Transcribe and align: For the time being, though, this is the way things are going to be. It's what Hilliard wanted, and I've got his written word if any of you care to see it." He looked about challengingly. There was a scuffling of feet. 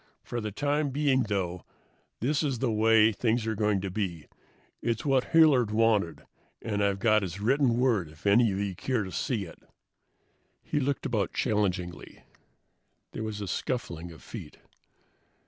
For 0.23 0.41
the 0.41 0.51
time 0.51 0.89
being, 0.89 1.21
though, 1.29 1.63
this 2.21 2.41
is 2.41 2.57
the 2.57 2.71
way 2.71 3.11
things 3.11 3.45
are 3.45 3.53
going 3.53 3.81
to 3.81 3.91
be. 3.91 4.25
It's 4.81 5.05
what 5.05 5.25
Hilliard 5.25 5.69
wanted, 5.69 6.25
and 6.59 6.83
I've 6.83 6.97
got 6.97 7.21
his 7.21 7.39
written 7.39 7.77
word 7.77 8.09
if 8.09 8.25
any 8.25 8.51
of 8.51 8.57
you 8.57 8.73
care 8.73 9.03
to 9.03 9.11
see 9.11 9.45
it." 9.45 9.61
He 10.63 10.79
looked 10.79 11.05
about 11.05 11.33
challengingly. 11.33 12.23
There 13.11 13.21
was 13.21 13.41
a 13.41 13.47
scuffling 13.47 14.11
of 14.11 14.23
feet. 14.23 14.57